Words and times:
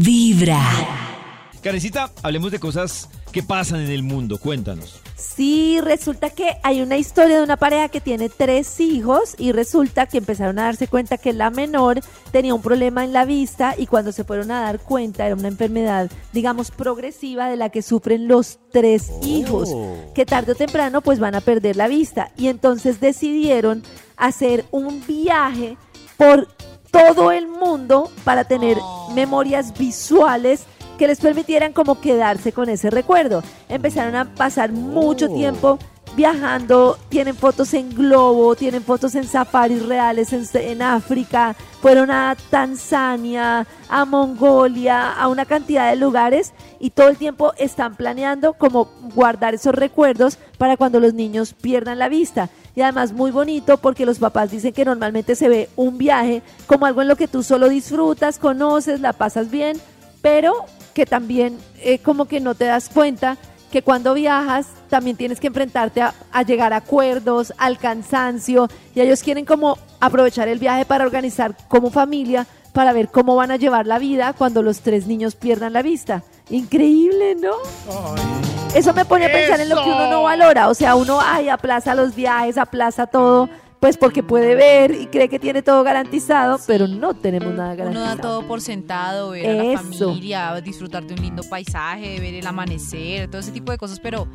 Vibra. 0.00 0.60
Karencita, 1.62 2.10
hablemos 2.22 2.50
de 2.50 2.58
cosas 2.58 3.08
que 3.30 3.42
pasan 3.42 3.80
en 3.80 3.90
el 3.90 4.02
mundo. 4.02 4.38
Cuéntanos. 4.38 5.00
Sí, 5.16 5.80
resulta 5.80 6.30
que 6.30 6.56
hay 6.62 6.82
una 6.82 6.96
historia 6.96 7.38
de 7.38 7.44
una 7.44 7.56
pareja 7.56 7.88
que 7.88 8.00
tiene 8.00 8.28
tres 8.28 8.80
hijos 8.80 9.34
y 9.38 9.52
resulta 9.52 10.06
que 10.06 10.18
empezaron 10.18 10.58
a 10.58 10.64
darse 10.64 10.88
cuenta 10.88 11.16
que 11.16 11.32
la 11.32 11.50
menor 11.50 12.00
tenía 12.32 12.54
un 12.54 12.60
problema 12.60 13.04
en 13.04 13.12
la 13.12 13.24
vista 13.24 13.74
y 13.78 13.86
cuando 13.86 14.12
se 14.12 14.24
fueron 14.24 14.50
a 14.50 14.60
dar 14.60 14.80
cuenta 14.80 15.26
era 15.26 15.36
una 15.36 15.48
enfermedad, 15.48 16.10
digamos, 16.32 16.70
progresiva 16.70 17.48
de 17.48 17.56
la 17.56 17.70
que 17.70 17.82
sufren 17.82 18.28
los 18.28 18.58
tres 18.72 19.10
hijos, 19.22 19.70
que 20.14 20.26
tarde 20.26 20.52
o 20.52 20.56
temprano 20.56 21.00
pues 21.02 21.18
van 21.18 21.34
a 21.34 21.40
perder 21.40 21.76
la 21.76 21.88
vista. 21.88 22.32
Y 22.36 22.48
entonces 22.48 23.00
decidieron 23.00 23.82
hacer 24.16 24.64
un 24.70 25.04
viaje 25.06 25.76
por 26.16 26.48
todo 26.94 27.32
el 27.32 27.48
mundo 27.48 28.08
para 28.22 28.44
tener 28.44 28.78
memorias 29.14 29.76
visuales 29.76 30.64
que 30.96 31.08
les 31.08 31.18
permitieran 31.18 31.72
como 31.72 32.00
quedarse 32.00 32.52
con 32.52 32.68
ese 32.68 32.88
recuerdo. 32.88 33.42
Empezaron 33.68 34.14
a 34.14 34.32
pasar 34.34 34.70
mucho 34.70 35.28
tiempo 35.28 35.78
viajando, 36.16 36.96
tienen 37.08 37.34
fotos 37.34 37.74
en 37.74 37.90
globo, 37.90 38.54
tienen 38.54 38.82
fotos 38.82 39.14
en 39.14 39.26
safaris 39.26 39.84
reales 39.84 40.32
en, 40.32 40.82
África, 40.82 41.56
fueron 41.80 42.10
a 42.10 42.36
Tanzania, 42.50 43.66
a 43.88 44.04
Mongolia, 44.04 45.12
a 45.12 45.28
una 45.28 45.44
cantidad 45.44 45.90
de 45.90 45.96
lugares 45.96 46.52
y 46.78 46.90
todo 46.90 47.08
el 47.08 47.16
tiempo 47.16 47.52
están 47.56 47.96
planeando 47.96 48.54
como 48.54 48.90
guardar 49.14 49.54
esos 49.54 49.74
recuerdos 49.74 50.38
para 50.58 50.76
cuando 50.76 51.00
los 51.00 51.14
niños 51.14 51.54
pierdan 51.54 51.98
la 51.98 52.08
vista. 52.08 52.50
Y 52.76 52.80
además 52.80 53.12
muy 53.12 53.30
bonito 53.30 53.78
porque 53.78 54.06
los 54.06 54.18
papás 54.18 54.50
dicen 54.50 54.72
que 54.72 54.84
normalmente 54.84 55.36
se 55.36 55.48
ve 55.48 55.68
un 55.76 55.96
viaje 55.98 56.42
como 56.66 56.86
algo 56.86 57.02
en 57.02 57.08
lo 57.08 57.16
que 57.16 57.28
tú 57.28 57.42
solo 57.42 57.68
disfrutas, 57.68 58.38
conoces, 58.38 59.00
la 59.00 59.12
pasas 59.12 59.50
bien, 59.50 59.80
pero 60.22 60.66
que 60.92 61.06
también 61.06 61.58
eh, 61.78 61.98
como 61.98 62.26
que 62.26 62.40
no 62.40 62.54
te 62.54 62.64
das 62.64 62.88
cuenta 62.88 63.36
que 63.74 63.82
cuando 63.82 64.14
viajas 64.14 64.68
también 64.88 65.16
tienes 65.16 65.40
que 65.40 65.48
enfrentarte 65.48 66.00
a, 66.00 66.14
a, 66.30 66.44
llegar 66.44 66.72
a 66.72 66.76
acuerdos, 66.76 67.52
al 67.58 67.76
cansancio, 67.76 68.68
y 68.94 69.00
ellos 69.00 69.20
quieren 69.20 69.44
como 69.44 69.78
aprovechar 69.98 70.46
el 70.46 70.60
viaje 70.60 70.84
para 70.84 71.04
organizar 71.04 71.56
como 71.66 71.90
familia, 71.90 72.46
para 72.72 72.92
ver 72.92 73.08
cómo 73.08 73.34
van 73.34 73.50
a 73.50 73.56
llevar 73.56 73.88
la 73.88 73.98
vida 73.98 74.32
cuando 74.32 74.62
los 74.62 74.78
tres 74.78 75.08
niños 75.08 75.34
pierdan 75.34 75.72
la 75.72 75.82
vista. 75.82 76.22
Increíble, 76.50 77.34
¿no? 77.34 77.50
Eso 78.76 78.94
me 78.94 79.04
pone 79.04 79.26
a 79.26 79.32
pensar 79.32 79.58
en 79.58 79.68
lo 79.68 79.82
que 79.82 79.90
uno 79.90 80.08
no 80.08 80.22
valora, 80.22 80.68
o 80.68 80.74
sea, 80.74 80.94
uno, 80.94 81.18
ay, 81.20 81.48
aplaza 81.48 81.96
los 81.96 82.14
viajes, 82.14 82.56
aplaza 82.56 83.08
todo 83.08 83.48
pues 83.84 83.98
porque 83.98 84.22
puede 84.22 84.54
ver 84.54 84.92
y 84.92 85.08
cree 85.08 85.28
que 85.28 85.38
tiene 85.38 85.60
todo 85.60 85.84
garantizado, 85.84 86.58
pero 86.66 86.88
no 86.88 87.12
tenemos 87.12 87.52
nada 87.52 87.74
garantizado. 87.74 88.06
Uno 88.06 88.16
da 88.16 88.22
todo 88.22 88.48
por 88.48 88.62
sentado, 88.62 89.32
ver 89.32 89.60
a 89.60 89.62
la 89.62 89.78
familia, 89.78 90.58
disfrutar 90.62 91.04
de 91.04 91.12
un 91.12 91.20
lindo 91.20 91.42
paisaje, 91.42 92.18
ver 92.18 92.32
el 92.32 92.46
amanecer, 92.46 93.28
todo 93.28 93.42
ese 93.42 93.52
tipo 93.52 93.72
de 93.72 93.76
cosas, 93.76 94.00
pero 94.00 94.26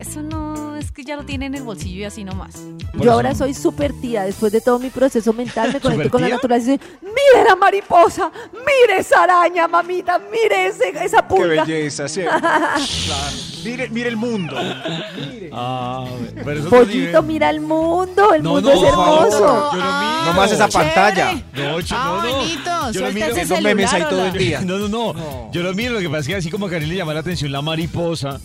eso 0.00 0.20
no 0.24 0.74
es 0.74 0.90
que 0.90 1.04
ya 1.04 1.14
lo 1.14 1.22
tiene 1.24 1.46
en 1.46 1.54
el 1.54 1.62
bolsillo 1.62 2.00
y 2.00 2.04
así 2.06 2.24
nomás. 2.24 2.56
Yo 2.94 3.12
ahora 3.12 3.36
soy 3.36 3.54
súper 3.54 3.92
tía, 3.92 4.24
después 4.24 4.50
de 4.50 4.60
todo 4.60 4.80
mi 4.80 4.90
proceso 4.90 5.32
mental 5.32 5.72
me 5.72 5.80
conecto 5.80 6.10
con 6.10 6.20
la 6.20 6.30
naturaleza 6.30 6.72
y 6.72 6.80
mire 7.02 7.44
la 7.48 7.54
mariposa, 7.54 8.32
mire 8.52 8.98
esa 8.98 9.22
araña, 9.22 9.68
mamita, 9.68 10.18
mire 10.18 10.66
ese, 10.66 10.88
esa 11.04 11.22
pulga. 11.28 11.64
Qué 11.64 11.72
belleza, 11.72 12.08
¿sí? 12.08 12.22
mire, 13.64 13.88
mire 13.90 14.08
el 14.08 14.16
mundo. 14.16 14.56
Mire. 15.16 15.50
Ah, 15.52 16.04
pero 16.44 16.60
eso 16.60 16.68
Pollito, 16.68 17.22
mira 17.22 17.50
el 17.50 17.60
mundo, 17.60 18.34
el 18.34 18.42
No, 18.42 18.50
mundo 18.54 18.70
no, 18.70 18.74
es 18.76 18.80
por 18.82 18.94
favor, 18.94 19.18
hermoso. 19.26 19.70
yo 19.72 19.78
lo 19.78 19.84
miro. 19.84 20.24
No 20.26 20.32
más 20.34 20.52
esa 20.52 20.68
pantalla. 20.68 21.32
No, 21.32 21.78
Ah, 21.90 22.20
no, 22.22 22.28
no. 22.30 22.36
bonito, 22.38 22.92
Yo 22.92 23.00
lo 23.00 23.12
miro. 23.12 23.26
ese 23.26 23.40
Esos 23.42 23.60
memes 23.62 23.92
ahí 23.92 24.02
celular, 24.02 24.10
todo 24.10 24.26
el 24.26 24.32
día. 24.38 24.60
No, 24.64 24.78
no, 24.78 24.88
no, 24.88 25.12
No. 25.12 25.50
Yo 25.52 25.62
lo 25.62 25.72
miro, 25.74 25.94
lo 25.94 26.00
que 26.00 26.08
pasa 26.08 26.20
es 26.20 26.26
que 26.28 26.34
así 26.36 26.50
como 26.50 26.66
a 26.66 26.70
Karen 26.70 26.88
le 26.88 26.96
llama 26.96 27.14
la 27.14 27.20
atención 27.20 27.50
la 27.52 27.62
mariposa 27.62 28.40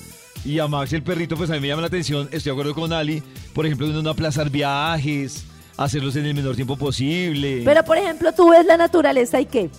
y 0.45 0.59
a 0.59 0.67
Max 0.67 0.93
el 0.93 1.03
perrito, 1.03 1.35
pues 1.37 1.49
a 1.49 1.53
mí 1.53 1.59
me 1.61 1.67
llama 1.67 1.81
la 1.81 1.87
atención, 1.87 2.23
estoy 2.31 2.49
de 2.49 2.51
acuerdo 2.51 2.73
con 2.73 2.91
Ali, 2.93 3.21
por 3.53 3.65
ejemplo, 3.65 3.87
de 3.89 4.01
no 4.03 4.09
aplazar 4.09 4.49
viajes, 4.49 5.45
hacerlos 5.77 6.15
en 6.15 6.25
el 6.25 6.33
menor 6.33 6.55
tiempo 6.55 6.75
posible. 6.77 7.61
Pero 7.65 7.83
por 7.85 7.97
ejemplo, 7.97 8.31
tú 8.33 8.49
ves 8.49 8.65
la 8.65 8.77
naturaleza 8.77 9.39
y 9.41 9.45
qué? 9.45 9.69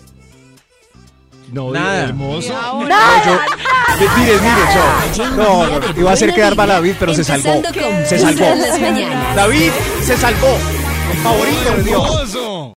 no, 1.53 1.71
Nada. 1.71 2.05
hermoso. 2.05 2.49
Y 2.49 2.53
ahora- 2.53 2.89
Nada. 2.89 3.47
Mire, 3.99 4.33
mire, 4.41 4.63
yo. 5.15 5.31
No, 5.37 5.67
no, 5.67 5.81
iba 6.01 6.11
a 6.11 6.15
hacer 6.15 6.35
quedar 6.35 6.57
mal 6.57 6.71
a 6.71 6.75
David, 6.75 6.95
pero 6.99 7.15
se 7.15 7.25
salvó. 7.25 7.63
Se 8.05 8.19
salvó. 8.19 8.47
David 9.37 9.71
se 10.03 10.17
salvó. 10.17 10.59
Favorito 11.23 11.77
de 11.77 11.83
Dios. 11.83 12.73